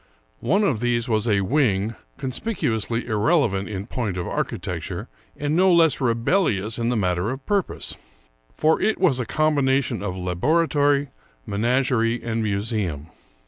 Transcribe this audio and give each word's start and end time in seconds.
One 0.39 0.63
of 0.63 0.79
these 0.79 1.07
was 1.07 1.27
a 1.27 1.41
'* 1.41 1.41
wing," 1.55 1.93
conspicu 2.17 2.73
ously 2.75 3.05
irrelevant 3.05 3.69
in 3.69 3.85
point 3.85 4.17
of 4.17 4.27
architecture, 4.27 5.09
and 5.37 5.55
no 5.55 5.71
less 5.71 6.01
rebel 6.01 6.45
lious 6.45 6.79
in 6.79 6.89
the 6.89 6.97
matter 6.97 7.29
of 7.29 7.45
purpose; 7.45 7.97
for 8.51 8.81
it 8.81 8.99
was 8.99 9.19
a 9.19 9.27
combination 9.27 10.01
of 10.01 10.17
laboratory, 10.17 11.09
menagerie, 11.45 12.19
and 12.23 12.41
museum. 12.41 13.09